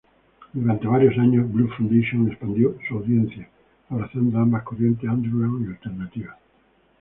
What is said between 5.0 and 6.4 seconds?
underground y alternativa.